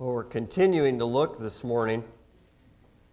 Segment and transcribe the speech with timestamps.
[0.00, 2.04] Well, we're continuing to look this morning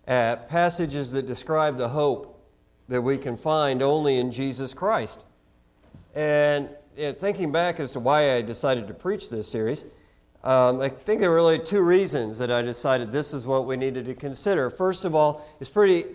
[0.06, 2.48] at passages that describe the hope
[2.90, 5.26] that we can find only in Jesus Christ.
[6.14, 9.88] And you know, thinking back as to why I decided to preach this series,
[10.44, 13.78] um, I think there were really two reasons that I decided this is what we
[13.78, 14.70] needed to consider.
[14.70, 16.06] First of all, it's pretty,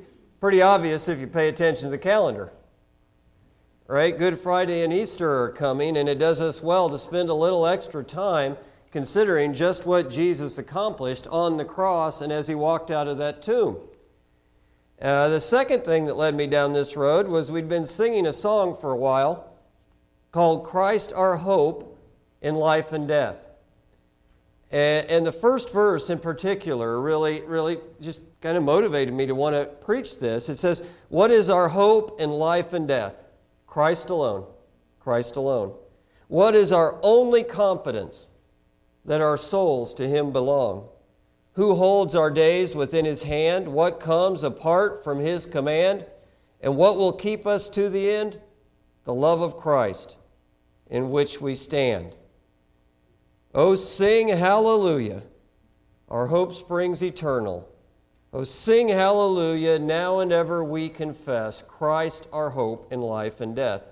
[0.40, 2.52] pretty obvious if you pay attention to the calendar.
[3.88, 4.16] Right?
[4.16, 7.66] Good Friday and Easter are coming, and it does us well to spend a little
[7.66, 8.56] extra time
[8.90, 13.42] considering just what Jesus accomplished on the cross and as he walked out of that
[13.42, 13.78] tomb.
[15.00, 18.32] Uh, the second thing that led me down this road was we'd been singing a
[18.32, 19.52] song for a while
[20.32, 21.98] called Christ Our Hope
[22.42, 23.50] in Life and Death.
[24.70, 29.34] And, and the first verse in particular really, really just kind of motivated me to
[29.34, 30.48] want to preach this.
[30.48, 33.24] It says, What is our hope in life and death?
[33.66, 34.46] Christ alone.
[35.00, 35.74] Christ alone.
[36.28, 38.29] What is our only confidence?
[39.04, 40.88] That our souls to Him belong.
[41.54, 43.68] Who holds our days within His hand?
[43.68, 46.06] What comes apart from His command?
[46.60, 48.40] And what will keep us to the end?
[49.04, 50.16] The love of Christ
[50.90, 52.14] in which we stand.
[53.54, 55.22] Oh, sing hallelujah!
[56.08, 57.68] Our hope springs eternal.
[58.32, 59.78] Oh, sing hallelujah!
[59.78, 63.88] Now and ever we confess Christ our hope in life and death.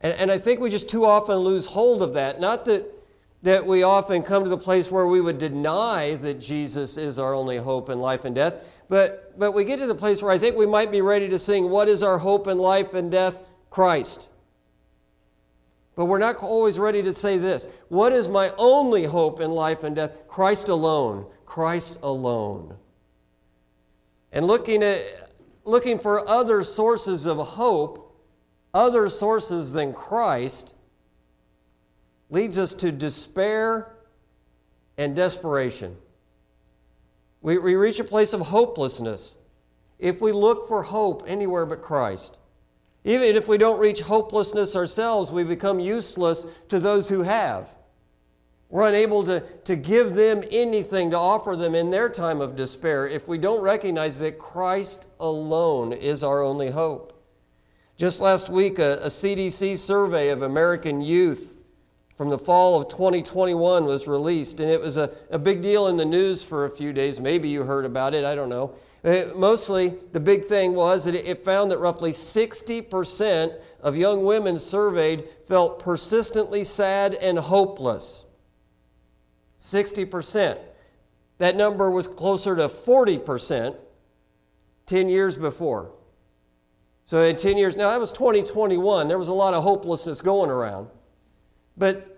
[0.00, 2.40] And, and I think we just too often lose hold of that.
[2.40, 2.84] Not that
[3.42, 7.34] that we often come to the place where we would deny that Jesus is our
[7.34, 8.64] only hope in life and death.
[8.88, 11.38] But, but we get to the place where I think we might be ready to
[11.38, 13.42] sing, What is our hope in life and death?
[13.70, 14.28] Christ.
[15.94, 19.82] But we're not always ready to say this What is my only hope in life
[19.82, 20.28] and death?
[20.28, 21.26] Christ alone.
[21.44, 22.76] Christ alone.
[24.30, 25.30] And looking, at,
[25.64, 28.16] looking for other sources of hope,
[28.72, 30.74] other sources than Christ,
[32.32, 33.92] leads us to despair
[34.96, 35.94] and desperation.
[37.42, 39.36] We, we reach a place of hopelessness
[39.98, 42.38] if we look for hope anywhere but Christ.
[43.04, 47.74] Even if we don't reach hopelessness ourselves, we become useless to those who have.
[48.70, 53.06] We're unable to, to give them anything to offer them in their time of despair
[53.06, 57.12] if we don't recognize that Christ alone is our only hope.
[57.98, 61.51] Just last week, a, a CDC survey of American youth
[62.22, 65.96] from the fall of 2021 was released, and it was a, a big deal in
[65.96, 67.18] the news for a few days.
[67.18, 68.76] Maybe you heard about it, I don't know.
[69.02, 74.60] It, mostly, the big thing was that it found that roughly 60% of young women
[74.60, 78.24] surveyed felt persistently sad and hopeless.
[79.58, 80.60] 60%.
[81.38, 83.76] That number was closer to 40%
[84.86, 85.90] 10 years before.
[87.04, 90.50] So, in 10 years, now that was 2021, there was a lot of hopelessness going
[90.50, 90.88] around.
[91.76, 92.11] But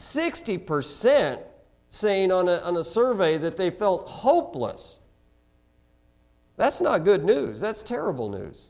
[0.00, 1.42] 60%
[1.90, 4.96] saying on a, on a survey that they felt hopeless.
[6.56, 7.60] That's not good news.
[7.60, 8.68] That's terrible news.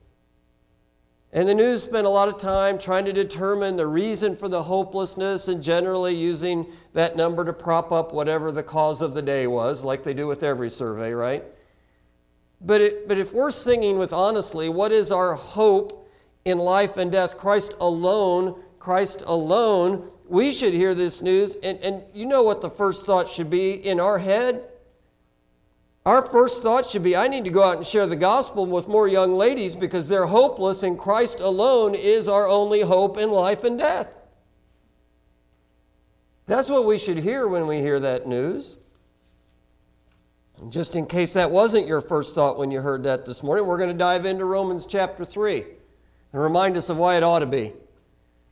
[1.32, 4.64] And the news spent a lot of time trying to determine the reason for the
[4.64, 9.46] hopelessness and generally using that number to prop up whatever the cause of the day
[9.46, 11.44] was, like they do with every survey, right?
[12.60, 16.08] But, it, but if we're singing with honestly, what is our hope
[16.44, 17.38] in life and death?
[17.38, 22.70] Christ alone, Christ alone we should hear this news, and, and you know what the
[22.70, 24.62] first thought should be in our head?
[26.06, 28.86] Our first thought should be I need to go out and share the gospel with
[28.86, 33.64] more young ladies because they're hopeless, and Christ alone is our only hope in life
[33.64, 34.20] and death.
[36.46, 38.76] That's what we should hear when we hear that news.
[40.60, 43.66] And just in case that wasn't your first thought when you heard that this morning,
[43.66, 45.64] we're going to dive into Romans chapter 3
[46.32, 47.72] and remind us of why it ought to be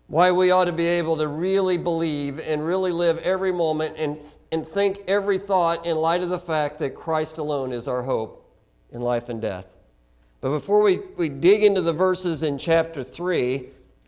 [0.08, 4.18] why we ought to be able to really believe and really live every moment and,
[4.50, 8.50] and think every thought in light of the fact that Christ alone is our hope
[8.90, 9.76] in life and death.
[10.40, 13.66] But before we, we dig into the verses in chapter 3,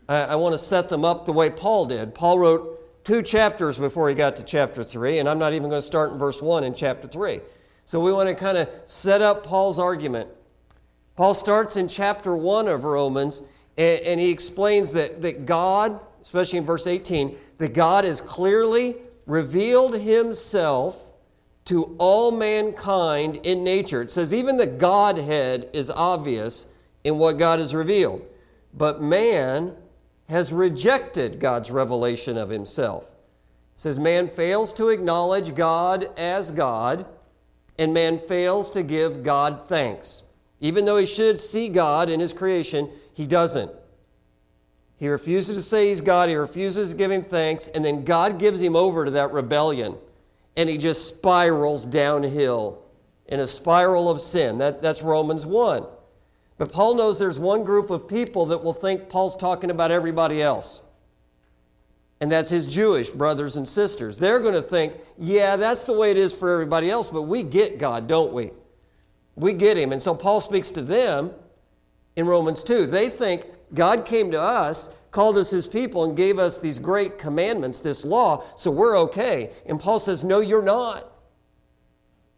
[0.09, 2.15] I, I want to set them up the way Paul did.
[2.15, 5.81] Paul wrote two chapters before he got to chapter 3, and I'm not even going
[5.81, 7.41] to start in verse 1 in chapter 3.
[7.85, 10.29] So we want to kind of set up Paul's argument.
[11.15, 13.43] Paul starts in chapter 1 of Romans
[13.77, 18.95] and, and he explains that, that God, especially in verse 18, that God has clearly
[19.25, 21.07] revealed himself
[21.65, 24.01] to all mankind in nature.
[24.01, 26.67] It says even the Godhead is obvious
[27.03, 28.25] in what God has revealed,
[28.73, 29.75] but man
[30.27, 33.05] has rejected God's revelation of himself.
[33.05, 37.05] It says man fails to acknowledge God as God,
[37.77, 40.23] and man fails to give God thanks.
[40.59, 43.71] Even though he should see God in his creation, he doesn't.
[44.97, 48.37] He refuses to say he's God, he refuses to give him thanks, and then God
[48.37, 49.95] gives him over to that rebellion.
[50.57, 52.83] and he just spirals downhill
[53.27, 54.57] in a spiral of sin.
[54.57, 55.85] That, that's Romans 1.
[56.57, 60.41] But Paul knows there's one group of people that will think Paul's talking about everybody
[60.41, 60.81] else.
[62.19, 64.17] And that's his Jewish brothers and sisters.
[64.17, 67.41] They're going to think, yeah, that's the way it is for everybody else, but we
[67.41, 68.51] get God, don't we?
[69.35, 69.91] We get him.
[69.91, 71.31] And so Paul speaks to them
[72.15, 72.85] in Romans 2.
[72.85, 77.17] They think God came to us, called us his people, and gave us these great
[77.17, 79.51] commandments, this law, so we're okay.
[79.65, 81.11] And Paul says, no, you're not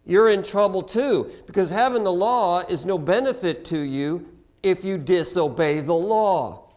[0.05, 4.29] you're in trouble too because having the law is no benefit to you
[4.61, 6.71] if you disobey the law.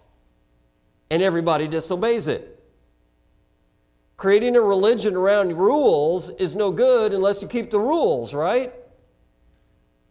[1.11, 2.53] And everybody disobeys it.
[4.17, 8.73] Creating a religion around rules is no good unless you keep the rules, right?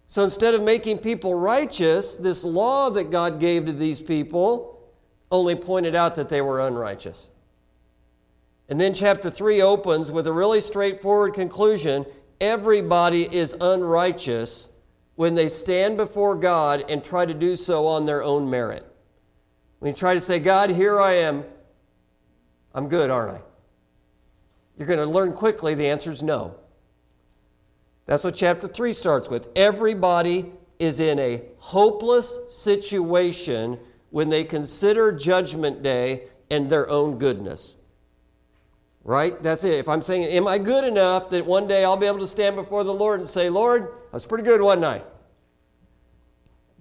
[0.08, 4.80] So instead of making people righteous, this law that God gave to these people
[5.32, 7.32] only pointed out that they were unrighteous.
[8.70, 12.06] And then chapter 3 opens with a really straightforward conclusion
[12.42, 14.70] everybody is unrighteous
[15.16, 18.86] when they stand before God and try to do so on their own merit.
[19.80, 21.46] When you try to say, God, here I am,
[22.74, 23.42] I'm good, aren't I?
[24.78, 26.56] You're going to learn quickly the answer is no.
[28.06, 29.50] That's what chapter 3 starts with.
[29.56, 33.80] Everybody is in a hopeless situation
[34.12, 37.76] when they consider Judgment Day and their own goodness.
[39.04, 39.42] Right?
[39.42, 39.74] That's it.
[39.74, 42.56] If I'm saying, Am I good enough that one day I'll be able to stand
[42.56, 45.06] before the Lord and say, Lord, I was pretty good one night?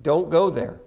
[0.00, 0.80] Don't go there.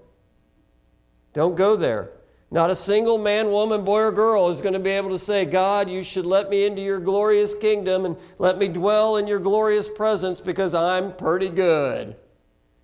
[1.33, 2.11] Don't go there.
[2.49, 5.44] Not a single man, woman, boy, or girl is going to be able to say,
[5.44, 9.39] God, you should let me into your glorious kingdom and let me dwell in your
[9.39, 12.15] glorious presence because I'm pretty good.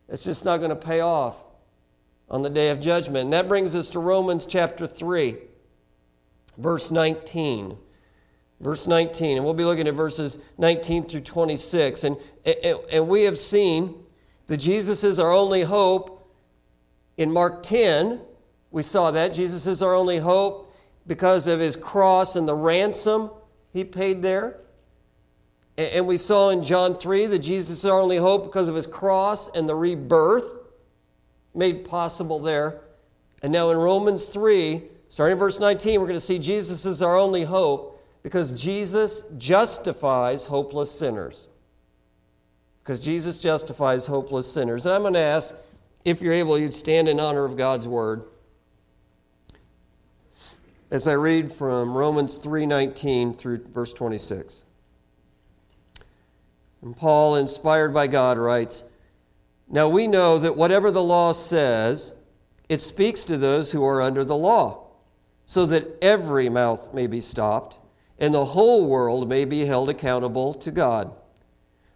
[0.09, 1.37] It's just not going to pay off
[2.29, 3.23] on the day of judgment.
[3.25, 5.37] And that brings us to Romans chapter 3,
[6.57, 7.77] verse 19
[8.63, 9.37] verse 19.
[9.37, 12.05] And we'll be looking at verses 19 through 26.
[12.05, 13.95] And, and, and we have seen
[14.47, 16.11] that Jesus is our only hope.
[17.15, 18.21] In Mark 10,
[18.73, 19.35] we saw that.
[19.35, 20.75] Jesus is our only hope
[21.05, 23.29] because of his cross and the ransom
[23.71, 24.59] he paid there.
[25.77, 28.87] And we saw in John 3 that Jesus is our only hope because of his
[28.87, 30.57] cross and the rebirth
[31.53, 32.81] made possible there.
[33.43, 37.03] And now in Romans 3, starting in verse 19, we're going to see Jesus is
[37.03, 41.47] our only hope because Jesus justifies hopeless sinners.
[42.81, 44.87] Because Jesus justifies hopeless sinners.
[44.87, 45.53] And I'm going to ask
[46.05, 48.23] if you're able, you'd stand in honor of God's word.
[50.93, 54.63] As I read from Romans 3:19 through verse 26.
[56.83, 58.85] And Paul, inspired by God, writes,
[59.67, 62.13] Now we know that whatever the law says,
[62.69, 64.83] it speaks to those who are under the law,
[65.47, 67.79] so that every mouth may be stopped
[68.19, 71.11] and the whole world may be held accountable to God.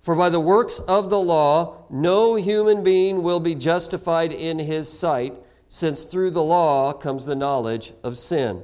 [0.01, 4.89] For by the works of the law, no human being will be justified in his
[4.91, 5.35] sight,
[5.67, 8.63] since through the law comes the knowledge of sin.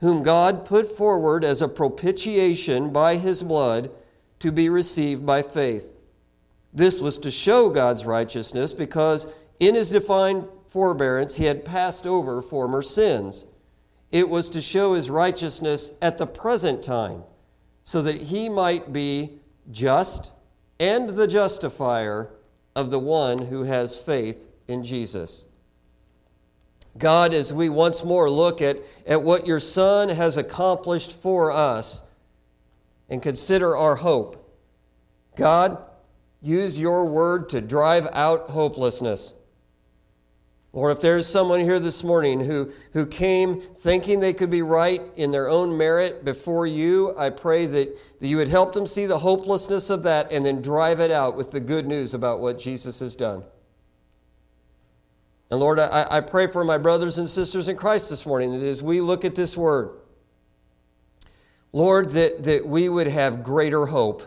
[0.00, 3.90] whom God put forward as a propitiation by his blood
[4.38, 5.96] to be received by faith.
[6.72, 12.40] This was to show God's righteousness because in his divine forbearance he had passed over
[12.40, 13.46] former sins.
[14.10, 17.22] It was to show his righteousness at the present time,
[17.84, 19.38] so that he might be
[19.70, 20.32] just
[20.78, 22.30] and the justifier
[22.74, 25.46] of the one who has faith in Jesus.
[26.98, 32.02] God, as we once more look at, at what your Son has accomplished for us
[33.08, 34.36] and consider our hope,
[35.36, 35.78] God,
[36.42, 39.34] use your word to drive out hopelessness.
[40.72, 45.02] Or if there's someone here this morning who, who came thinking they could be right
[45.16, 47.88] in their own merit before you, I pray that,
[48.20, 51.36] that you would help them see the hopelessness of that and then drive it out
[51.36, 53.42] with the good news about what Jesus has done.
[55.50, 58.66] And Lord, I, I pray for my brothers and sisters in Christ this morning that
[58.66, 59.90] as we look at this word,
[61.72, 64.22] Lord, that, that we would have greater hope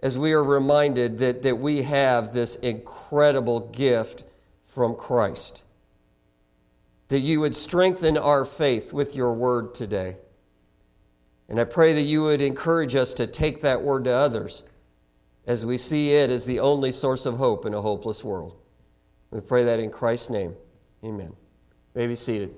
[0.00, 4.24] as we are reminded that, that we have this incredible gift
[4.66, 5.62] from Christ.
[7.08, 10.16] That you would strengthen our faith with your word today.
[11.48, 14.64] And I pray that you would encourage us to take that word to others
[15.46, 18.58] as we see it as the only source of hope in a hopeless world.
[19.30, 20.54] We pray that in Christ's name.
[21.04, 21.32] Amen.
[21.94, 22.54] May be seated.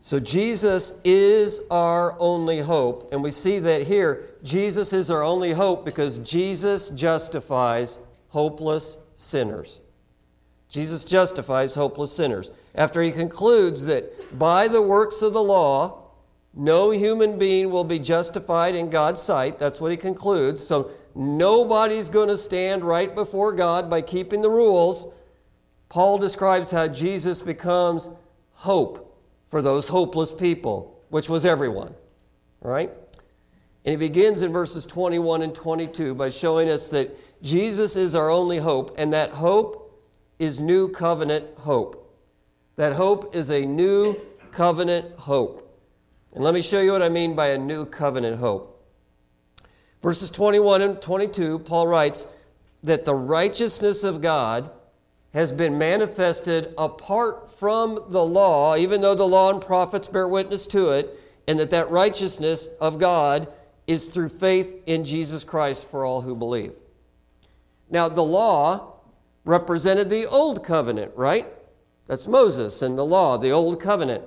[0.00, 3.12] So, Jesus is our only hope.
[3.12, 4.30] And we see that here.
[4.42, 9.80] Jesus is our only hope because Jesus justifies hopeless sinners.
[10.68, 12.50] Jesus justifies hopeless sinners.
[12.74, 16.02] After he concludes that by the works of the law,
[16.54, 19.58] no human being will be justified in God's sight.
[19.58, 20.66] That's what he concludes.
[20.66, 25.06] So nobody's going to stand right before God by keeping the rules.
[25.88, 28.08] Paul describes how Jesus becomes
[28.52, 31.94] hope for those hopeless people, which was everyone.
[32.60, 32.90] Right?
[33.84, 38.30] And he begins in verses 21 and 22 by showing us that Jesus is our
[38.30, 40.00] only hope, and that hope
[40.38, 41.98] is new covenant hope.
[42.76, 44.16] That hope is a new
[44.52, 45.58] covenant hope.
[46.32, 48.71] And let me show you what I mean by a new covenant hope.
[50.02, 52.26] Verses 21 and 22, Paul writes
[52.82, 54.70] that the righteousness of God
[55.32, 60.66] has been manifested apart from the law, even though the law and prophets bear witness
[60.66, 61.18] to it,
[61.48, 63.48] and that that righteousness of God
[63.86, 66.72] is through faith in Jesus Christ for all who believe.
[67.88, 68.94] Now, the law
[69.44, 71.46] represented the old covenant, right?
[72.06, 74.24] That's Moses and the law, the old covenant.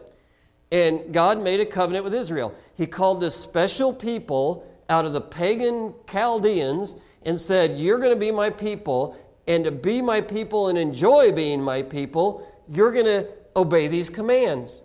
[0.72, 2.54] And God made a covenant with Israel.
[2.76, 8.20] He called this special people out of the pagan Chaldeans and said, You're going to
[8.20, 9.18] be my people.
[9.48, 14.10] And to be my people and enjoy being my people, you're going to obey these
[14.10, 14.82] commands.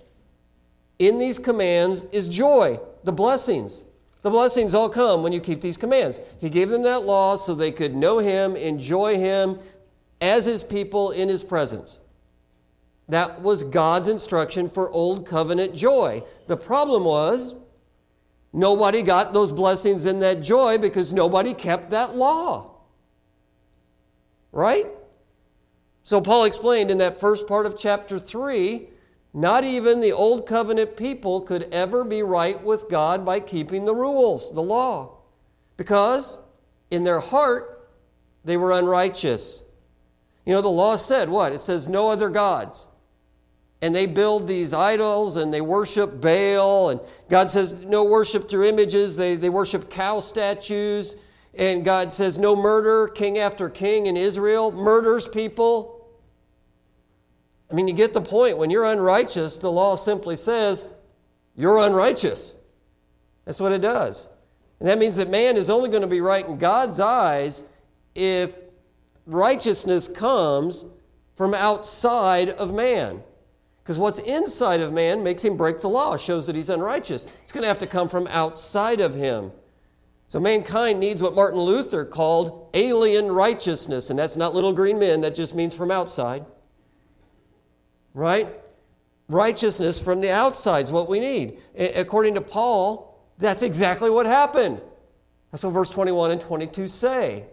[0.99, 3.85] In these commands is joy, the blessings.
[4.23, 6.21] The blessings all come when you keep these commands.
[6.39, 9.59] He gave them that law so they could know Him, enjoy Him
[10.21, 11.99] as His people in His presence.
[13.09, 16.23] That was God's instruction for Old Covenant joy.
[16.47, 17.55] The problem was
[18.53, 22.71] nobody got those blessings and that joy because nobody kept that law.
[24.53, 24.87] Right?
[26.05, 28.89] So Paul explained in that first part of chapter 3
[29.33, 33.95] not even the Old Covenant people could ever be right with God by keeping the
[33.95, 35.19] rules, the law,
[35.77, 36.37] because
[36.91, 37.89] in their heart
[38.45, 39.63] they were unrighteous.
[40.45, 41.53] You know, the law said what?
[41.53, 42.89] It says, no other gods
[43.83, 46.91] and they build these idols and they worship Baal.
[46.91, 49.17] And God says, no worship through images.
[49.17, 51.17] They, they worship cow statues.
[51.55, 53.09] And God says, no murder.
[53.09, 56.09] King after king in Israel murders people.
[57.71, 58.59] I mean, you get the point.
[58.59, 60.89] When you're unrighteous, the law simply says,
[61.57, 62.57] you're unrighteous.
[63.45, 64.29] That's what it does.
[64.79, 67.65] And that means that man is only going to be right in God's eyes
[68.15, 68.57] if
[69.27, 70.85] righteousness comes
[71.37, 73.23] from outside of man.
[73.83, 77.27] Because what's inside of man makes him break the law, shows that he's unrighteous.
[77.43, 79.53] It's going to have to come from outside of him.
[80.29, 85.23] So mankind needs what Martin Luther called alien righteousness, and that's not little green men,
[85.23, 86.45] that just means from outside.
[88.15, 88.49] Right?
[89.29, 91.59] Righteousness from the outside is what we need.
[91.77, 94.81] According to Paul, that's exactly what happened.
[95.51, 97.47] That's what verse 21 and 22 say.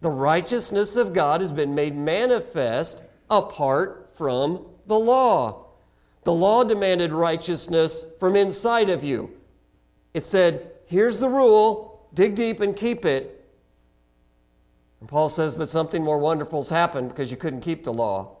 [0.00, 5.64] The righteousness of God has been made manifest apart from the law.
[6.24, 9.30] The law demanded righteousness from inside of you.
[10.12, 13.42] It said, here's the rule, dig deep and keep it.
[15.00, 18.36] And Paul says, but something more wonderful has happened because you couldn't keep the law.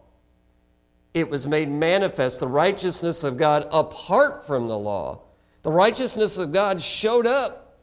[1.14, 5.22] It was made manifest, the righteousness of God apart from the law.
[5.62, 7.78] The righteousness of God showed up.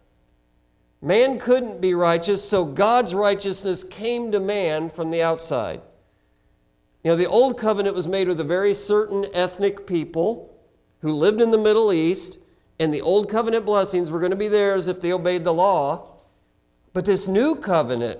[1.01, 5.81] Man couldn't be righteous, so God's righteousness came to man from the outside.
[7.03, 10.53] You know, the Old Covenant was made with a very certain ethnic people
[11.01, 12.39] who lived in the Middle East,
[12.77, 16.17] and the Old Covenant blessings were going to be theirs if they obeyed the law.
[16.91, 18.19] But this new covenant,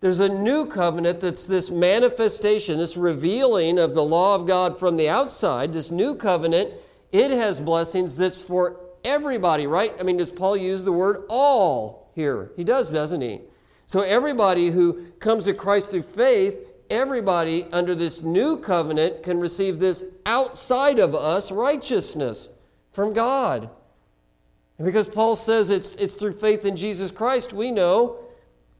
[0.00, 4.96] there's a new covenant that's this manifestation, this revealing of the law of God from
[4.96, 5.74] the outside.
[5.74, 6.72] This new covenant,
[7.12, 9.92] it has blessings that's for everybody, right?
[10.00, 12.52] I mean, does Paul use the word all here?
[12.56, 13.40] He does, doesn't he?
[13.86, 19.78] So everybody who comes to Christ through faith everybody under this new covenant can receive
[19.78, 22.52] this outside of us righteousness
[22.92, 23.70] from God.
[24.78, 28.18] And because Paul says it's, it's through faith in Jesus Christ, we know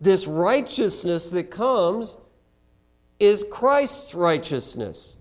[0.01, 2.17] this righteousness that comes
[3.19, 5.17] is Christ's righteousness.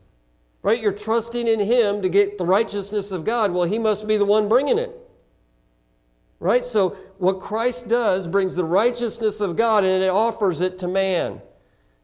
[0.62, 0.82] Right?
[0.82, 3.52] You're trusting in Him to get the righteousness of God.
[3.52, 4.92] Well, He must be the one bringing it.
[6.40, 6.66] Right?
[6.66, 11.42] So, what Christ does brings the righteousness of God and it offers it to man.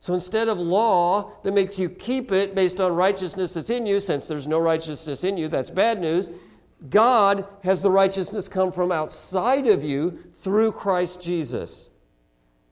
[0.04, 4.02] So instead of law that makes you keep it based on righteousness that's in you,
[4.02, 6.30] since there's no righteousness in you, that's bad news.
[6.90, 11.90] God has the righteousness come from outside of you through Christ Jesus.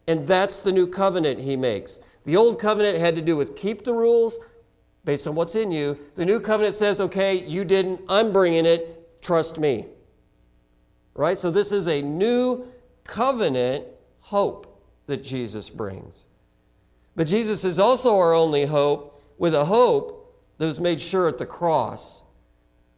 [0.07, 1.99] And that's the new covenant he makes.
[2.25, 4.37] The old covenant had to do with keep the rules
[5.05, 5.97] based on what's in you.
[6.15, 9.85] The new covenant says, okay, you didn't, I'm bringing it, trust me.
[11.13, 11.37] Right?
[11.37, 12.67] So this is a new
[13.05, 13.85] covenant
[14.19, 16.25] hope that Jesus brings.
[17.15, 21.37] But Jesus is also our only hope with a hope that was made sure at
[21.37, 22.23] the cross.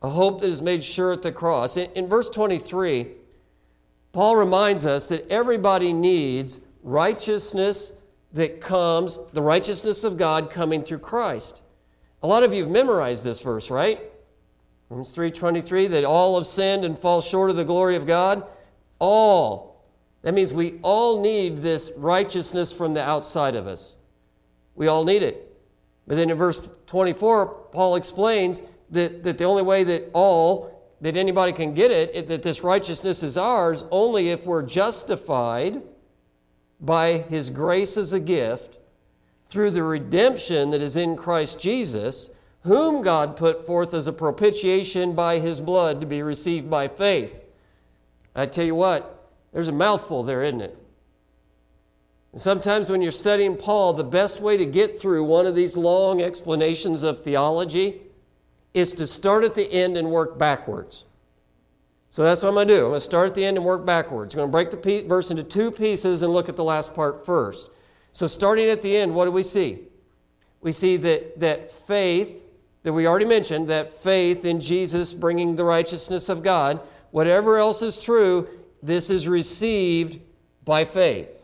[0.02, 1.78] A hope that is made sure at the cross.
[1.78, 3.08] In, in verse 23,
[4.12, 7.94] Paul reminds us that everybody needs righteousness
[8.34, 11.62] that comes, the righteousness of God coming through Christ.
[12.22, 14.02] A lot of you have memorized this verse, right?
[14.90, 18.46] Romans 3:23 that all have sinned and fall short of the glory of God.
[19.00, 19.82] All.
[20.22, 23.96] That means we all need this righteousness from the outside of us.
[24.76, 25.50] We all need it.
[26.08, 31.16] But then in verse 24, Paul explains that, that the only way that all, that
[31.16, 35.82] anybody can get it, that this righteousness is ours, only if we're justified
[36.80, 38.78] by his grace as a gift
[39.46, 42.30] through the redemption that is in Christ Jesus,
[42.64, 47.44] whom God put forth as a propitiation by his blood to be received by faith.
[48.36, 50.78] I tell you what, there's a mouthful there, isn't it?
[52.34, 55.78] And sometimes when you're studying Paul, the best way to get through one of these
[55.78, 58.02] long explanations of theology
[58.74, 61.06] is to start at the end and work backwards.
[62.10, 62.80] So that's what I'm going to do.
[62.86, 64.34] I'm going to start at the end and work backwards.
[64.34, 67.26] I'm going to break the verse into two pieces and look at the last part
[67.26, 67.70] first.
[68.14, 69.80] So, starting at the end, what do we see?
[70.62, 72.48] We see that, that faith,
[72.84, 77.82] that we already mentioned, that faith in Jesus bringing the righteousness of God, whatever else
[77.82, 78.48] is true,
[78.84, 80.20] this is received
[80.64, 81.43] by faith.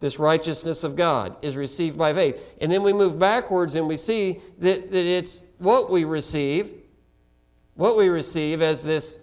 [0.00, 2.56] This righteousness of God is received by faith.
[2.60, 6.74] And then we move backwards and we see that, that it's what we receive,
[7.74, 9.20] what we receive as this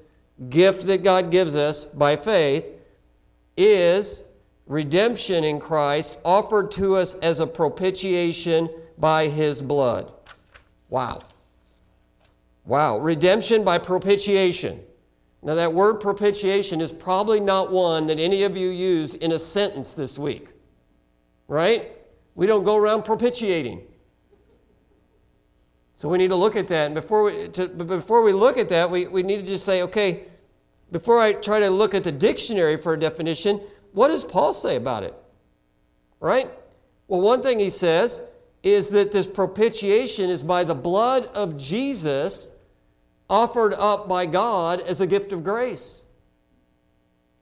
[0.49, 2.69] gift that God gives us by faith
[3.57, 4.21] is
[4.67, 10.13] redemption in Christ offered to us as a propitiation by His blood.
[10.89, 11.21] Wow.
[12.65, 12.99] Wow.
[12.99, 14.79] Redemption by propitiation.
[15.41, 19.39] Now, that word propitiation is probably not one that any of you used in a
[19.39, 20.49] sentence this week
[21.47, 21.91] right?
[22.35, 23.81] We don't go around propitiating.
[25.95, 26.85] So we need to look at that.
[26.87, 29.81] And before we, to, before we look at that, we, we need to just say,
[29.81, 30.25] okay,
[30.91, 33.59] before I try to look at the dictionary for a definition,
[33.93, 35.15] what does Paul say about it?
[36.19, 36.51] Right?
[37.07, 38.21] Well, one thing he says
[38.61, 42.51] is that this propitiation is by the blood of Jesus
[43.29, 46.03] offered up by God as a gift of grace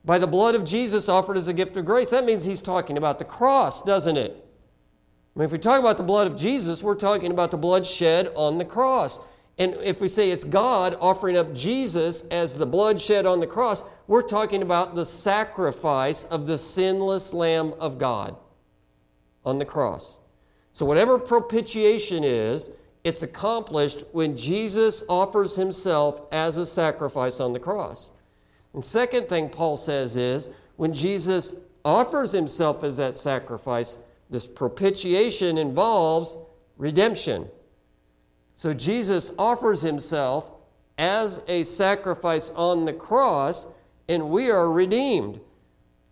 [0.06, 2.12] by the blood of Jesus offered as a gift of grace.
[2.12, 4.46] That means he's talking about the cross, doesn't it?
[5.36, 7.86] I mean, if we talk about the blood of Jesus, we're talking about the blood
[7.86, 9.20] shed on the cross.
[9.58, 13.48] And if we say it's God offering up Jesus as the blood shed on the
[13.48, 18.36] cross, we're talking about the sacrifice of the sinless Lamb of God
[19.44, 20.18] on the cross.
[20.74, 22.70] So, whatever propitiation is,
[23.04, 28.12] it's accomplished when Jesus offers himself as a sacrifice on the cross.
[28.76, 33.98] And second thing Paul says is when Jesus offers himself as that sacrifice,
[34.30, 36.38] this propitiation involves
[36.76, 37.48] redemption.
[38.56, 40.52] So Jesus offers himself
[40.98, 43.66] as a sacrifice on the cross,
[44.10, 45.40] and we are redeemed.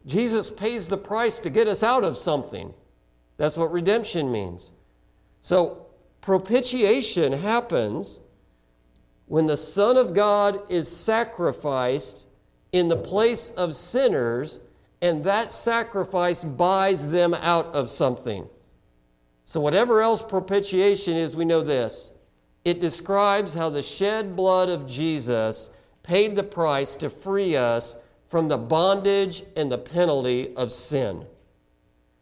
[0.06, 2.74] Jesus pays the price to get us out of something.
[3.36, 4.72] That's what redemption means.
[5.42, 5.88] So,
[6.22, 8.22] propitiation happens
[9.26, 12.26] when the Son of God is sacrificed
[12.74, 14.60] in the place of sinners,
[15.02, 18.50] and that sacrifice buys them out of something.
[19.46, 22.12] So, whatever else propitiation is, we know this
[22.66, 25.70] it describes how the shed blood of Jesus
[26.02, 31.26] paid the price to free us from the bondage and the penalty of sin.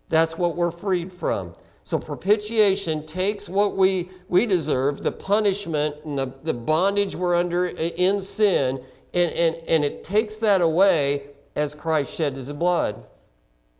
[0.10, 1.56] That's what we're freed from.
[1.84, 7.68] So propitiation takes what we, we deserve, the punishment and the, the bondage we're under
[7.68, 8.82] in sin,
[9.14, 11.24] and, and, and it takes that away
[11.56, 12.96] as Christ shed his blood.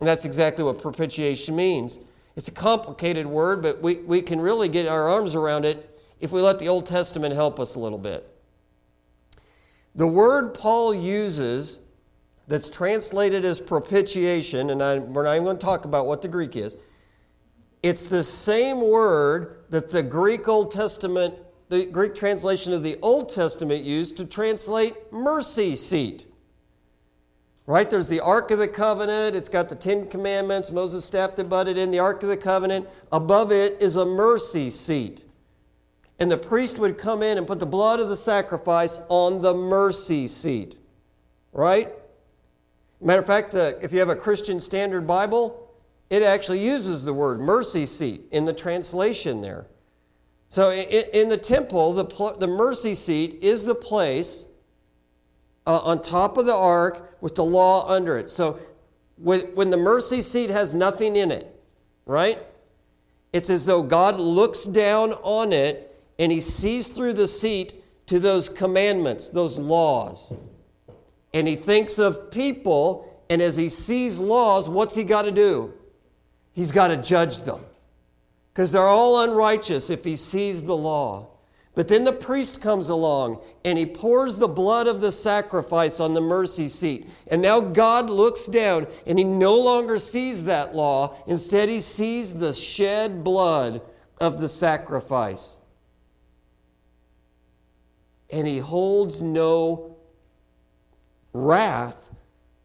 [0.00, 2.00] And that's exactly what propitiation means.
[2.36, 6.32] It's a complicated word, but we, we can really get our arms around it if
[6.32, 8.28] we let the Old Testament help us a little bit.
[9.94, 11.80] The word Paul uses
[12.48, 16.28] that's translated as propitiation, and I, we're not even going to talk about what the
[16.28, 16.76] Greek is,
[17.82, 21.34] it's the same word that the Greek Old Testament
[21.72, 26.26] the Greek translation of the Old Testament used to translate mercy seat.
[27.64, 27.88] Right?
[27.88, 29.34] There's the Ark of the Covenant.
[29.34, 30.70] It's got the Ten Commandments.
[30.70, 32.86] Moses' staff to butt it in the Ark of the Covenant.
[33.10, 35.24] Above it is a mercy seat.
[36.18, 39.54] and the priest would come in and put the blood of the sacrifice on the
[39.54, 40.76] mercy seat.
[41.52, 41.90] Right?
[43.00, 45.74] Matter of fact, uh, if you have a Christian Standard Bible,
[46.10, 49.66] it actually uses the word mercy seat in the translation there.
[50.52, 54.44] So in, the temple, the, the mercy seat is the place
[55.66, 58.28] uh, on top of the ark with the law under it.
[58.28, 58.60] So
[59.16, 61.58] when the mercy seat has nothing in it,
[62.04, 62.38] right?
[63.32, 67.74] It's as though God looks down on it and he sees through the seat
[68.08, 70.34] to those commandments, those laws.
[71.32, 75.72] And he thinks of people, and as he sees laws, what's he got to do?
[76.52, 77.64] He's got to judge them.
[78.52, 81.28] Because they're all unrighteous if he sees the law.
[81.74, 86.12] But then the priest comes along and he pours the blood of the sacrifice on
[86.12, 87.08] the mercy seat.
[87.28, 91.16] And now God looks down and he no longer sees that law.
[91.26, 93.80] Instead, he sees the shed blood
[94.20, 95.58] of the sacrifice.
[98.30, 99.96] And he holds no
[101.32, 102.10] wrath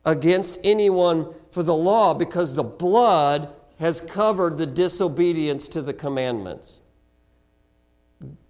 [0.03, 6.81] against anyone for the law because the blood has covered the disobedience to the commandments.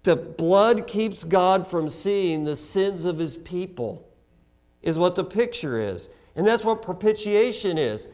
[0.02, 4.08] The blood keeps God from seeing the sins of his people,
[4.82, 6.08] is what the picture is.
[6.34, 8.08] And that's what propitiation is.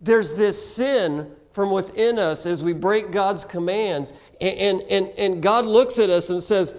[0.00, 5.66] There's this sin from within us as we break God's commands, and, and, and God
[5.66, 6.76] looks at us and says,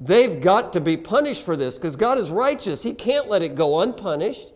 [0.00, 2.82] They've got to be punished for this because God is righteous.
[2.82, 4.52] He can't let it go unpunished.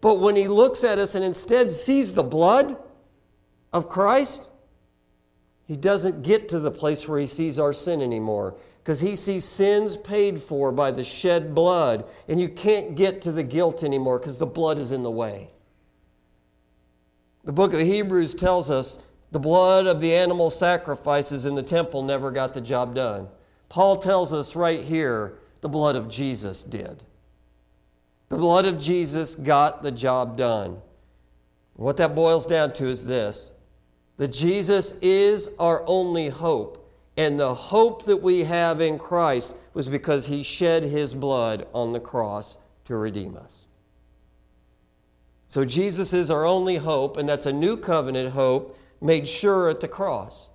[0.00, 2.76] But when He looks at us and instead sees the blood
[3.72, 4.50] of Christ,
[5.66, 8.56] he doesn't get to the place where he sees our sin anymore
[8.88, 13.30] because he sees sins paid for by the shed blood, and you can't get to
[13.30, 15.50] the guilt anymore because the blood is in the way.
[17.44, 18.98] The book of Hebrews tells us
[19.30, 23.28] the blood of the animal sacrifices in the temple never got the job done.
[23.68, 27.04] Paul tells us right here the blood of Jesus did.
[28.30, 30.80] The blood of Jesus got the job done.
[31.74, 33.52] What that boils down to is this
[34.18, 36.84] that Jesus is our only hope.
[37.16, 41.92] And the hope that we have in Christ was because he shed his blood on
[41.92, 43.66] the cross to redeem us.
[45.46, 49.80] So Jesus is our only hope, and that's a new covenant hope made sure at
[49.80, 50.48] the cross.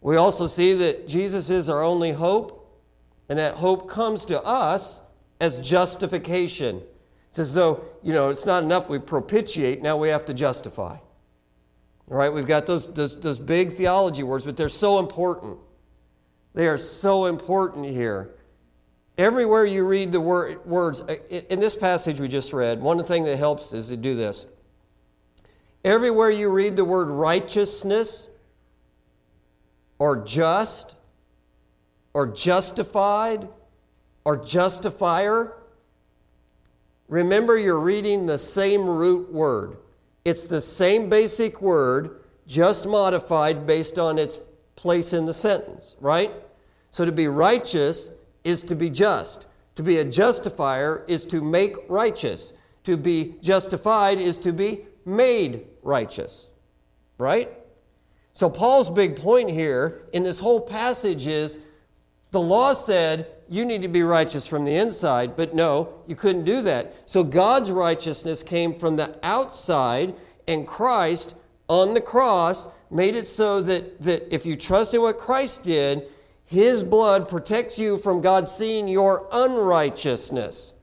[0.00, 2.82] We also see that Jesus is our only hope,
[3.28, 5.02] and that hope comes to us
[5.40, 6.82] as justification.
[7.28, 10.96] It's as though, you know, it's not enough we propitiate, now we have to justify.
[12.10, 15.58] All right, we've got those, those, those big theology words, but they're so important.
[16.54, 18.34] They are so important here.
[19.18, 23.24] Everywhere you read the word, words, uh, in this passage we just read, one thing
[23.24, 24.46] that helps is to do this.
[25.84, 28.30] Everywhere you read the word righteousness,
[29.98, 30.96] or just,
[32.12, 33.48] or justified,
[34.24, 35.54] or justifier,
[37.08, 39.78] remember you're reading the same root word.
[40.26, 44.40] It's the same basic word, just modified based on its
[44.74, 46.32] place in the sentence, right?
[46.90, 48.10] So to be righteous
[48.42, 49.46] is to be just.
[49.76, 52.54] To be a justifier is to make righteous.
[52.82, 56.48] To be justified is to be made righteous,
[57.18, 57.48] right?
[58.32, 61.56] So Paul's big point here in this whole passage is
[62.30, 66.44] the law said you need to be righteous from the inside, but no, you couldn't
[66.44, 66.94] do that.
[67.06, 70.14] So God's righteousness came from the outside,
[70.48, 71.34] and Christ
[71.68, 76.08] on the cross made it so that, that if you trust in what Christ did,
[76.44, 80.74] his blood protects you from God seeing your unrighteousness.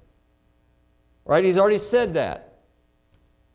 [1.25, 1.43] Right?
[1.43, 2.53] He's already said that.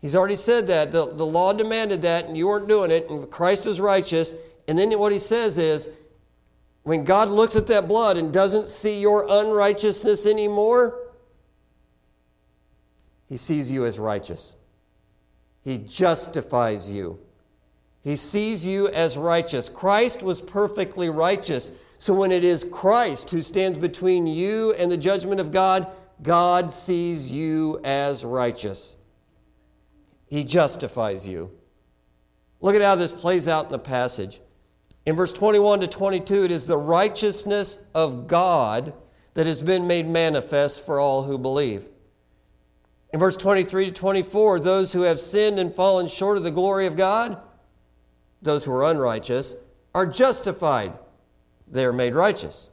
[0.01, 0.93] He's already said that.
[0.93, 4.35] The, the law demanded that, and you weren't doing it, and Christ was righteous.
[4.67, 5.91] And then what he says is,
[6.89, 10.99] when God looks at that blood and doesn't see your unrighteousness anymore,
[13.29, 14.57] he sees you as righteous.
[15.63, 17.19] He justifies you.
[18.03, 19.69] He sees you as righteous.
[19.69, 21.73] Christ was perfectly righteous.
[21.99, 25.89] So when it is Christ who stands between you and the judgment of God,
[26.23, 28.97] God sees you as righteous.
[30.27, 31.51] He justifies you.
[32.63, 34.41] Look at how this plays out in the passage.
[35.09, 38.93] In verse 21 to 22, it is the righteousness of God
[39.33, 41.87] that has been made manifest for all who believe.
[43.15, 46.85] In verse 23 to 24, those who have sinned and fallen short of the glory
[46.85, 47.39] of God,
[48.43, 49.57] those who are unrighteous,
[49.95, 50.93] are justified.
[51.67, 52.69] They are made righteous.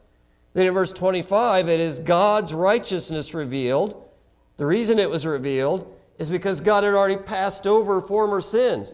[0.55, 4.09] Then in verse 25, it is God's righteousness revealed.
[4.57, 8.93] The reason it was revealed is because God had already passed over former sins.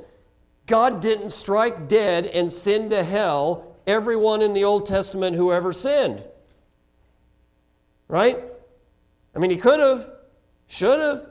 [0.71, 5.73] God didn't strike dead and send to hell everyone in the Old Testament who ever
[5.73, 6.23] sinned.
[8.07, 8.39] Right?
[9.35, 10.09] I mean, he could have,
[10.67, 11.27] should have,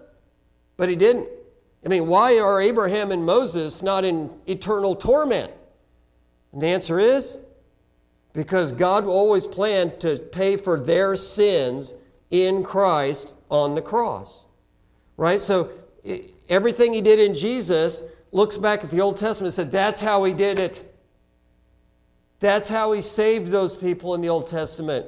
[0.76, 1.26] but he didn't.
[1.83, 5.50] I mean, why are Abraham and Moses not in eternal torment?
[6.53, 7.38] And the answer is
[8.35, 11.94] because God always planned to pay for their sins
[12.31, 14.44] in Christ on the cross.
[15.16, 15.40] Right?
[15.40, 15.70] So
[16.46, 20.24] everything he did in Jesus looks back at the Old Testament and said, that's how
[20.24, 20.86] he did it.
[22.38, 25.06] That's how he saved those people in the Old Testament.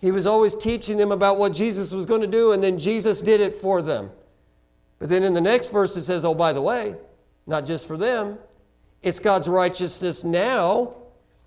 [0.00, 3.20] He was always teaching them about what Jesus was going to do, and then Jesus
[3.20, 4.10] did it for them.
[4.98, 6.94] But then in the next verse, it says, oh, by the way,
[7.46, 8.38] not just for them,
[9.02, 10.96] it's God's righteousness now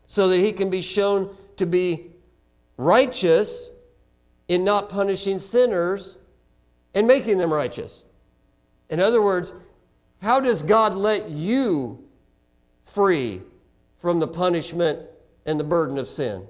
[0.06, 2.08] so that he can be shown to be
[2.78, 3.70] righteous
[4.48, 6.18] in not punishing sinners
[6.94, 8.04] and making them righteous.
[8.90, 9.54] In other words,
[10.24, 12.02] how does God let you
[12.86, 13.42] free
[13.98, 15.02] from the punishment
[15.46, 16.48] and the burden of sin?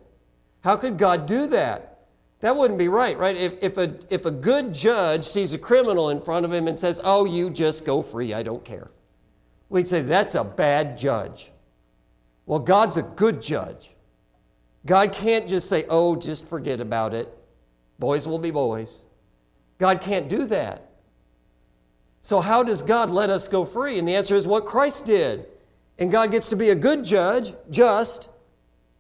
[0.64, 2.06] How could God do that?
[2.42, 3.36] That wouldn't be right, right?
[3.36, 6.78] If, if, a, if a good judge sees a criminal in front of him and
[6.78, 8.92] says, Oh, you just go free, I don't care,
[9.70, 11.52] we'd say, That's a bad judge.
[12.46, 13.96] Well, God's a good judge.
[14.86, 17.28] God can't just say, Oh, just forget about it.
[17.98, 19.06] Boys will be boys.
[19.80, 20.93] God can't do that.
[22.24, 24.00] So, how does God let us go free?
[24.00, 25.46] And the answer is what Christ did.
[26.00, 28.30] And God gets to be a good judge, just,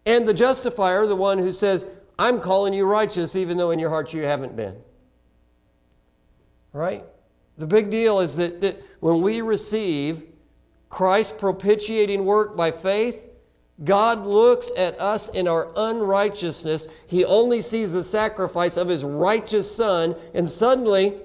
[0.05, 1.87] and the justifier, the one who says,
[2.19, 4.75] I'm calling you righteous, even though in your heart you haven't been.
[6.73, 7.03] Right?
[7.57, 10.23] The big deal is that, that when we receive
[10.89, 13.29] Christ's propitiating work by faith,
[13.83, 16.89] God looks at us in our unrighteousness.
[17.07, 21.15] He only sees the sacrifice of His righteous Son, and suddenly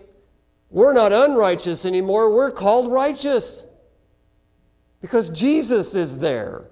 [0.70, 2.33] we're not unrighteous anymore.
[2.35, 3.64] We're called righteous
[5.00, 6.70] because Jesus is there.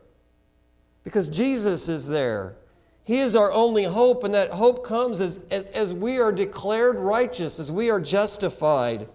[1.05, 2.57] Because Jesus is there.
[3.05, 6.97] He is our only hope, and that hope comes as, as, as we are declared
[6.97, 9.09] righteous, as we are justified.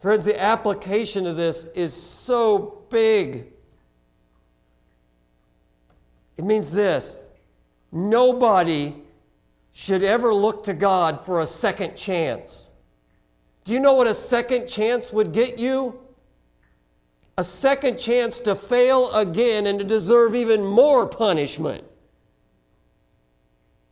[0.00, 3.52] Friends, the application of this is so big.
[6.36, 7.22] It means this
[7.92, 8.94] nobody
[9.72, 12.70] should ever look to God for a second chance.
[13.66, 15.98] Do you know what a second chance would get you?
[17.36, 21.82] A second chance to fail again and to deserve even more punishment.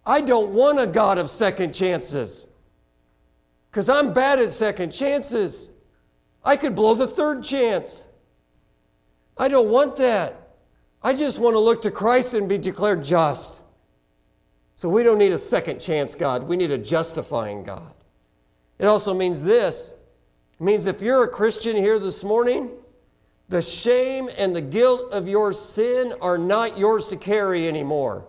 [0.07, 2.47] I don't want a God of second chances
[3.69, 5.71] because I'm bad at second chances.
[6.45, 8.07] I could blow the third chance.
[9.37, 10.57] I don't want that.
[11.03, 13.63] I just want to look to Christ and be declared just.
[14.77, 17.93] So we don't need a second chance God, we need a justifying God.
[18.79, 19.95] It also means this
[20.61, 22.71] it means if you're a Christian here this morning,
[23.49, 28.27] the shame and the guilt of your sin are not yours to carry anymore.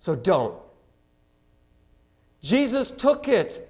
[0.00, 0.54] So don't.
[2.42, 3.64] Jesus took it.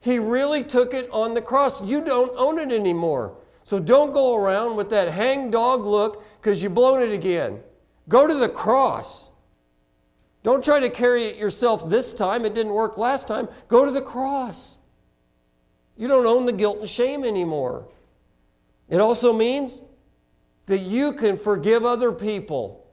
[0.00, 1.82] He really took it on the cross.
[1.82, 3.36] You don't own it anymore.
[3.64, 7.60] So don't go around with that hang dog look because you've blown it again.
[8.08, 9.29] Go to the cross.
[10.42, 12.44] Don't try to carry it yourself this time.
[12.44, 13.48] It didn't work last time.
[13.68, 14.78] Go to the cross.
[15.96, 17.86] You don't own the guilt and shame anymore.
[18.88, 19.82] It also means
[20.66, 22.86] that you can forgive other people.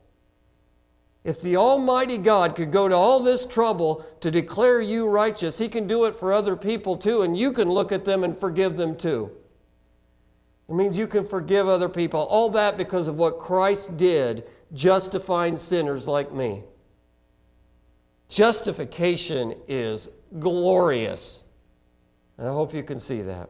[1.23, 5.67] If the Almighty God could go to all this trouble to declare you righteous, He
[5.67, 8.77] can do it for other people too, and you can look at them and forgive
[8.77, 9.31] them too.
[10.69, 12.21] It means you can forgive other people.
[12.21, 16.63] All that because of what Christ did, justifying sinners like me.
[18.29, 20.09] Justification is
[20.39, 21.43] glorious.
[22.37, 23.49] And I hope you can see that.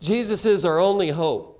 [0.00, 1.54] Jesus is our only hope.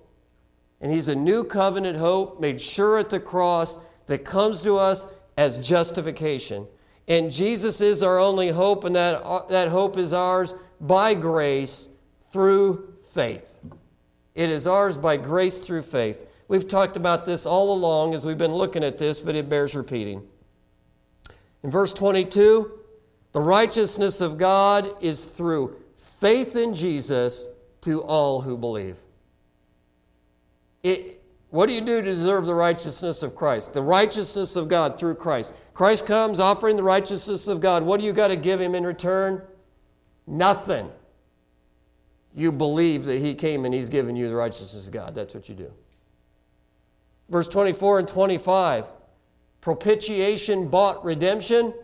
[0.80, 5.06] And He's a new covenant hope made sure at the cross that comes to us
[5.36, 6.66] as justification.
[7.06, 11.88] And Jesus is our only hope, and that, uh, that hope is ours by grace
[12.30, 13.58] through faith.
[14.34, 16.28] It is ours by grace through faith.
[16.48, 19.74] We've talked about this all along as we've been looking at this, but it bears
[19.74, 20.22] repeating.
[21.62, 22.78] In verse 22,
[23.32, 27.48] the righteousness of God is through faith in Jesus
[27.82, 28.96] to all who believe.
[30.82, 33.72] It, what do you do to deserve the righteousness of Christ?
[33.72, 35.54] The righteousness of God through Christ.
[35.74, 37.82] Christ comes offering the righteousness of God.
[37.82, 39.42] What do you got to give him in return?
[40.26, 40.90] Nothing.
[42.34, 45.14] You believe that he came and he's given you the righteousness of God.
[45.14, 45.72] That's what you do.
[47.28, 48.86] Verse 24 and 25
[49.60, 51.74] propitiation bought redemption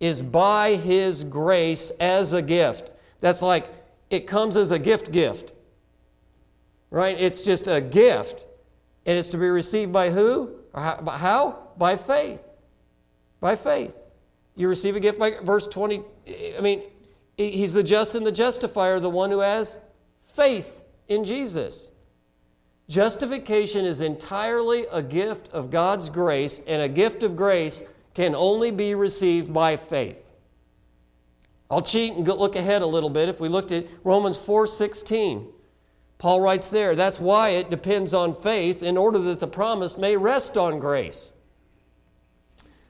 [0.00, 2.90] is by his grace as a gift.
[3.20, 3.68] That's like
[4.08, 5.52] it comes as a gift gift.
[6.90, 7.18] Right?
[7.20, 8.46] It's just a gift.
[9.06, 10.56] And it's to be received by who?
[10.74, 11.68] How?
[11.76, 12.52] By faith.
[13.40, 14.04] By faith.
[14.56, 16.02] You receive a gift by verse 20.
[16.56, 16.82] I mean,
[17.36, 19.78] he's the just and the justifier, the one who has
[20.26, 21.90] faith in Jesus.
[22.90, 28.72] Justification is entirely a gift of God's grace, and a gift of grace can only
[28.72, 30.32] be received by faith.
[31.70, 33.28] I'll cheat and look ahead a little bit.
[33.28, 35.52] If we looked at Romans 4:16,
[36.18, 40.16] Paul writes there, that's why it depends on faith in order that the promise may
[40.16, 41.32] rest on grace.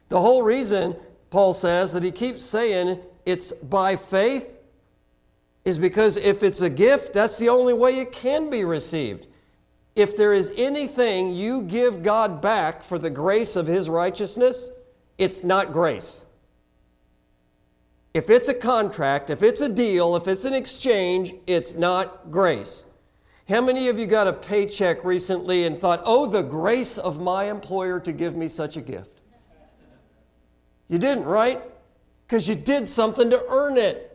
[0.08, 0.96] The whole reason
[1.28, 4.56] Paul says that he keeps saying it's by faith
[5.66, 9.26] is because if it's a gift, that's the only way it can be received.
[9.96, 14.70] If there is anything you give God back for the grace of his righteousness,
[15.18, 16.24] it's not grace.
[18.14, 22.86] If it's a contract, if it's a deal, if it's an exchange, it's not grace.
[23.48, 27.50] How many of you got a paycheck recently and thought, oh, the grace of my
[27.50, 29.20] employer to give me such a gift?
[30.88, 31.62] You didn't, right?
[32.26, 34.09] Because you did something to earn it.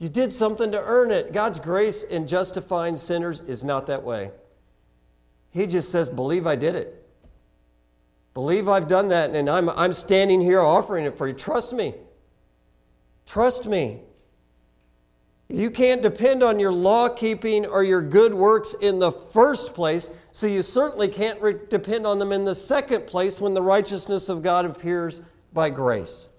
[0.00, 1.32] You did something to earn it.
[1.32, 4.30] God's grace in justifying sinners is not that way.
[5.50, 7.06] He just says, believe I did it.
[8.32, 11.34] Believe I've done that, and I'm, I'm standing here offering it for you.
[11.34, 11.94] Trust me.
[13.26, 14.00] Trust me.
[15.48, 20.12] You can't depend on your law keeping or your good works in the first place,
[20.32, 24.28] so you certainly can't re- depend on them in the second place when the righteousness
[24.28, 25.20] of God appears
[25.52, 26.30] by grace.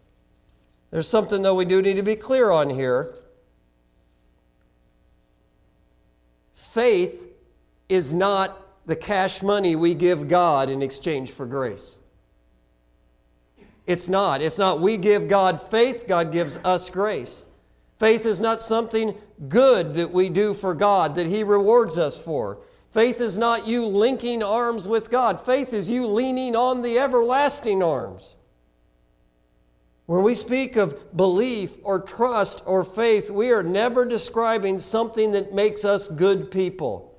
[0.90, 3.16] There's something, though, we do need to be clear on here.
[6.62, 7.28] Faith
[7.90, 11.98] is not the cash money we give God in exchange for grace.
[13.88, 14.42] It's not.
[14.42, 17.46] It's not we give God faith, God gives us grace.
[18.00, 19.16] Faith is not something
[19.50, 22.60] good that we do for God that He rewards us for.
[22.92, 25.44] Faith is not you linking arms with God.
[25.44, 28.36] Faith is you leaning on the everlasting arms.
[30.12, 35.54] When we speak of belief or trust or faith, we are never describing something that
[35.54, 37.18] makes us good people.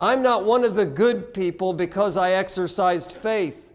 [0.00, 3.74] I'm not one of the good people because I exercised faith.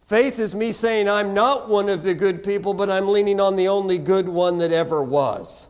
[0.00, 3.56] Faith is me saying, I'm not one of the good people, but I'm leaning on
[3.56, 5.68] the only good one that ever was.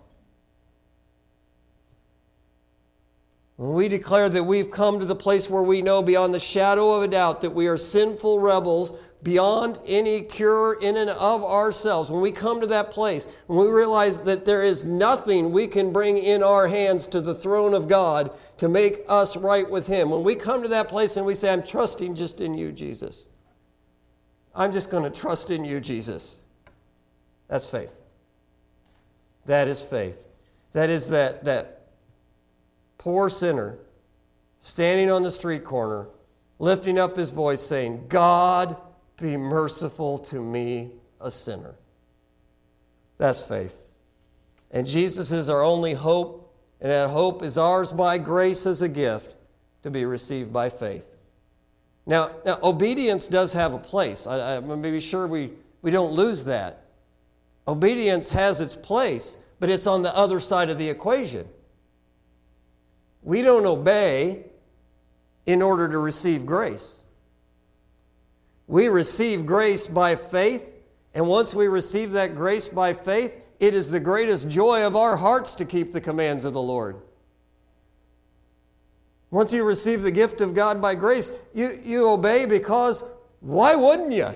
[3.56, 6.92] When we declare that we've come to the place where we know beyond the shadow
[6.92, 12.10] of a doubt that we are sinful rebels beyond any cure in and of ourselves,
[12.10, 15.92] when we come to that place, when we realize that there is nothing we can
[15.92, 20.10] bring in our hands to the throne of God to make us right with Him,
[20.10, 23.28] when we come to that place and we say, I'm trusting just in you, Jesus.
[24.54, 26.36] I'm just going to trust in you, Jesus.
[27.48, 28.00] That's faith.
[29.46, 30.26] That is faith.
[30.72, 31.86] That is that, that
[32.98, 33.78] poor sinner
[34.60, 36.08] standing on the street corner,
[36.58, 38.76] lifting up his voice, saying, God,
[39.18, 41.74] be merciful to me, a sinner.
[43.18, 43.86] That's faith.
[44.70, 48.88] And Jesus is our only hope, and that hope is ours by grace as a
[48.88, 49.34] gift
[49.82, 51.14] to be received by faith.
[52.06, 54.26] Now, now obedience does have a place.
[54.26, 56.86] I, I'm going to be sure we, we don't lose that.
[57.68, 61.46] Obedience has its place, but it's on the other side of the equation.
[63.22, 64.46] We don't obey
[65.46, 67.01] in order to receive grace.
[68.72, 70.82] We receive grace by faith,
[71.12, 75.14] and once we receive that grace by faith, it is the greatest joy of our
[75.14, 76.96] hearts to keep the commands of the Lord.
[79.30, 83.04] Once you receive the gift of God by grace, you, you obey because
[83.40, 84.34] why wouldn't you?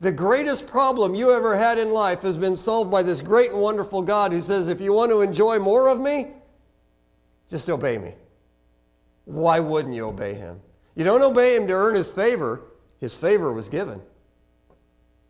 [0.00, 3.60] The greatest problem you ever had in life has been solved by this great and
[3.62, 6.26] wonderful God who says, if you want to enjoy more of me,
[7.48, 8.12] just obey me.
[9.24, 10.60] Why wouldn't you obey him?
[10.94, 12.62] You don't obey him to earn his favor,
[12.98, 14.02] his favor was given.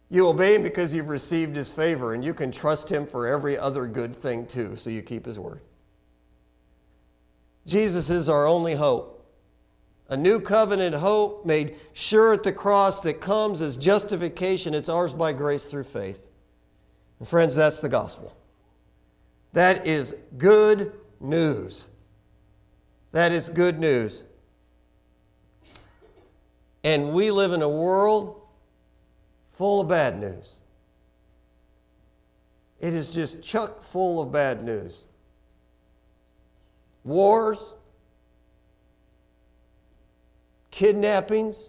[0.08, 3.56] You obey him because you've received his favor, and you can trust him for every
[3.56, 5.60] other good thing too, so you keep his word.
[7.66, 9.16] Jesus is our only hope.
[10.08, 14.74] A new covenant hope made sure at the cross that comes as justification.
[14.74, 16.26] It's ours by grace through faith.
[17.20, 18.36] And friends, that's the gospel.
[19.52, 21.86] That is good news.
[23.12, 24.24] That is good news.
[26.82, 28.40] And we live in a world
[29.50, 30.58] full of bad news.
[32.80, 35.04] It is just chuck full of bad news
[37.04, 37.72] wars,
[40.70, 41.68] kidnappings,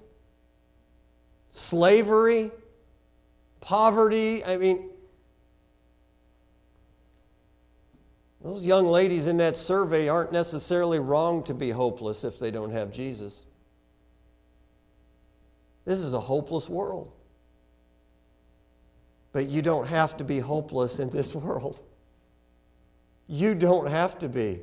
[1.50, 2.52] slavery,
[3.62, 4.44] poverty.
[4.44, 4.92] I mean,
[8.44, 12.72] Those young ladies in that survey aren't necessarily wrong to be hopeless if they don't
[12.72, 13.46] have Jesus.
[15.86, 17.12] This is a hopeless world.
[19.32, 21.82] But you don't have to be hopeless in this world.
[23.28, 24.60] You don't have to be.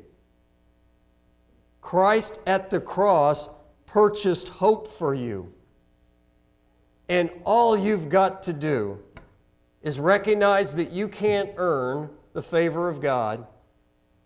[1.80, 3.48] Christ at the cross
[3.86, 5.52] purchased hope for you.
[7.08, 8.98] And all you've got to do
[9.82, 13.46] is recognize that you can't earn the favor of God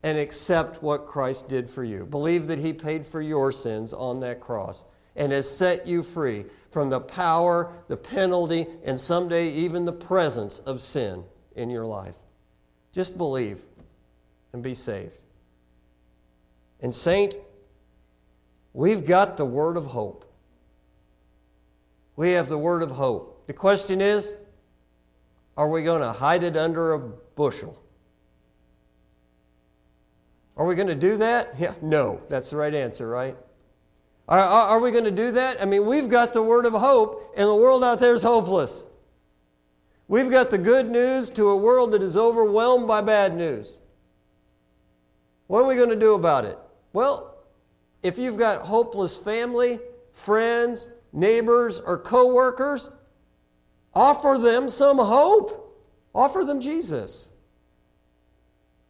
[0.02, 2.04] and accept what Christ did for you.
[2.04, 4.84] Believe that He paid for your sins on that cross
[5.16, 10.58] and has set you free from the power, the penalty, and someday even the presence
[10.60, 12.14] of sin in your life.
[12.92, 13.60] Just believe
[14.52, 15.12] and be saved.
[16.80, 17.34] And, Saint,
[18.72, 20.30] we've got the word of hope.
[22.16, 23.46] We have the word of hope.
[23.46, 24.34] The question is
[25.56, 27.78] are we going to hide it under a bushel?
[30.56, 31.54] Are we going to do that?
[31.58, 32.22] Yeah, no.
[32.28, 33.36] That's the right answer, right?
[34.28, 35.60] Are, are, are we going to do that?
[35.60, 38.84] I mean, we've got the word of hope, and the world out there is hopeless.
[40.08, 43.80] We've got the good news to a world that is overwhelmed by bad news.
[45.46, 46.58] What are we going to do about it?
[46.92, 47.38] Well,
[48.02, 49.78] if you've got hopeless family,
[50.12, 52.90] friends, neighbors, or coworkers,
[53.94, 55.58] offer them some hope.
[56.14, 57.32] Offer them Jesus.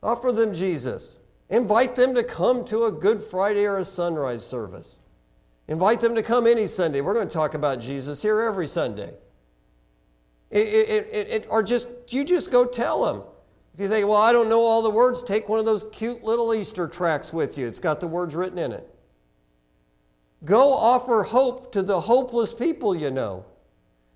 [0.02, 1.20] Offer them Jesus.
[1.48, 4.98] Invite them to come to a Good Friday or a sunrise service.
[5.68, 7.00] Invite them to come any Sunday.
[7.00, 9.14] We're going to talk about Jesus here every Sunday.
[10.50, 13.22] It, it, it, or just you just go tell them.
[13.74, 16.22] If you think, well, I don't know all the words, take one of those cute
[16.22, 17.66] little Easter tracts with you.
[17.66, 18.86] It's got the words written in it.
[20.44, 23.46] Go offer hope to the hopeless people you know.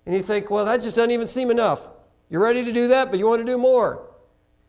[0.05, 1.87] And you think, well, that just doesn't even seem enough.
[2.29, 4.06] You're ready to do that, but you want to do more.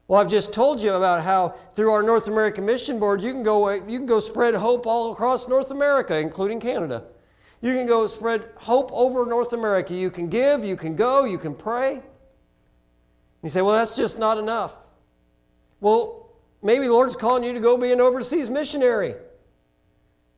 [0.09, 3.43] Well, I've just told you about how through our North American Mission Board, you can
[3.43, 7.05] go, uh, you can go spread hope all across North America, including Canada.
[7.61, 9.93] You can go spread hope over North America.
[9.93, 12.01] You can give, you can go, you can pray.
[13.43, 14.75] You say, well, that's just not enough.
[15.81, 16.31] Well,
[16.63, 19.15] maybe the Lord's calling you to go be an overseas missionary.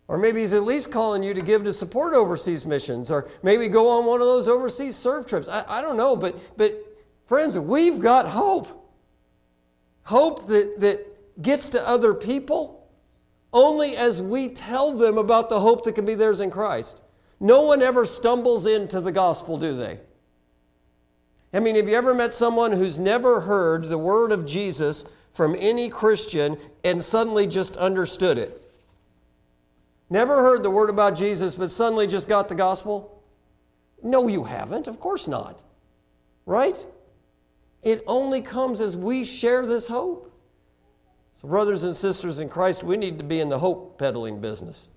[0.09, 3.09] Or maybe He's at least calling you to give to support overseas missions.
[3.09, 5.47] Or maybe go on one of those overseas serve trips.
[5.47, 6.75] I, I don't know, but, but
[7.27, 8.80] friends, we've got hope
[10.05, 12.88] hope that, that gets to other people
[13.53, 17.01] only as we tell them about the hope that can be theirs in Christ.
[17.40, 19.98] No one ever stumbles into the gospel, do they?
[21.53, 25.57] I mean, have you ever met someone who's never heard the word of Jesus from
[25.59, 28.62] any Christian and suddenly just understood it?
[30.11, 33.22] Never heard the word about Jesus, but suddenly just got the gospel?
[34.03, 34.86] No, you haven't.
[34.86, 35.62] Of course not.
[36.46, 36.84] Right?
[37.83, 40.33] It only comes as we share this hope.
[41.41, 44.89] So, brothers and sisters in Christ, we need to be in the hope peddling business.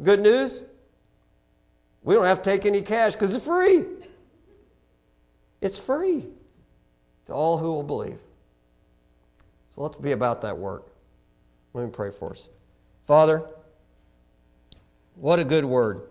[0.00, 0.62] Good news?
[2.04, 3.84] We don't have to take any cash because it's free.
[5.60, 6.26] It's free
[7.26, 8.18] to all who will believe.
[9.74, 10.88] So let's be about that work.
[11.72, 12.48] Let me pray for us.
[13.06, 13.44] Father,
[15.14, 16.02] what a good word.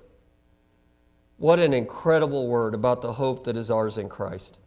[1.37, 4.57] What an incredible word about the hope that is ours in Christ.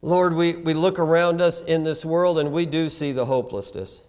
[0.00, 4.02] Lord, we, we look around us in this world and we do see the hopelessness.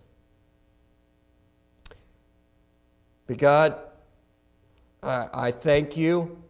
[3.25, 3.75] But God,
[5.01, 6.41] I, I thank you,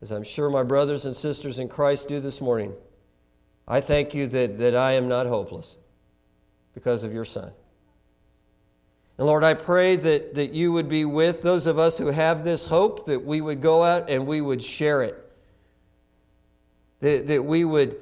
[0.00, 2.74] as I'm sure my brothers and sisters in Christ do this morning.
[3.66, 5.76] I thank you that, that I am not hopeless
[6.74, 7.52] because of your Son.
[9.18, 12.44] And Lord, I pray that, that you would be with those of us who have
[12.44, 15.18] this hope, that we would go out and we would share it.
[17.00, 17.96] That, that we would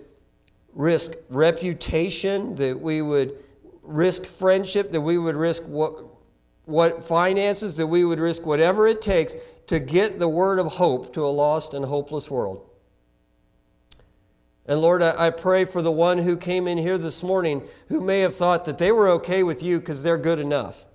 [0.75, 3.37] risk reputation, that we would
[3.83, 6.05] risk friendship, that we would risk what,
[6.65, 9.35] what finances, that we would risk whatever it takes
[9.67, 12.67] to get the word of hope to a lost and hopeless world.
[14.67, 18.21] And Lord, I, pray for the one who came in here this morning who may
[18.21, 20.87] have thought that they were okay with you because they're good enough.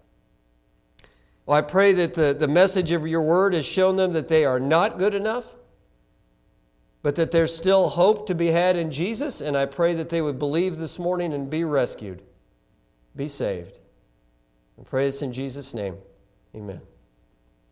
[1.45, 4.45] Well, I pray that the, the message of your word has shown them that they
[4.45, 5.55] are not good enough
[7.05, 10.23] but that there's still hope to be had in Jesus, and I pray that they
[10.23, 12.23] would believe this morning and be rescued,
[13.15, 13.77] be saved.
[14.79, 15.97] I pray this in Jesus' name.
[16.55, 16.81] Amen.